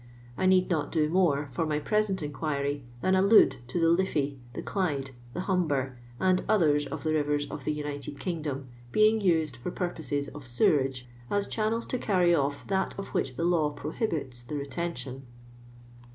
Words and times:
I 0.35 0.47
neeil 0.47 0.65
not 0.67 0.91
do 0.91 1.07
more, 1.09 1.47
for 1.51 1.67
my 1.67 1.77
present 1.77 2.23
inquiry, 2.23 2.83
than 3.01 3.13
allude 3.13 3.57
to 3.67 3.79
the 3.79 3.87
Lilly, 3.91 4.39
the 4.53 4.63
Clyde, 4.63 5.11
the 5.35 5.41
II 5.41 5.45
umber, 5.49 5.99
and 6.19 6.43
others 6.49 6.87
of 6.87 7.03
the 7.03 7.13
rivers 7.13 7.45
of 7.51 7.65
the 7.65 7.71
United 7.71 8.17
Kingdom, 8.19 8.67
being 8.91 9.21
used 9.21 9.59
lor 9.63 9.71
purposes 9.71 10.27
of 10.29 10.47
sewerage, 10.47 11.07
as 11.29 11.47
channels 11.47 11.85
to 11.85 11.99
carry 11.99 12.31
oif 12.31 12.65
that 12.65 12.97
of 12.97 13.09
which 13.09 13.35
the 13.35 13.43
law 13.45 13.69
prohibits 13.69 14.41
the 14.41 14.55
retention. 14.55 15.27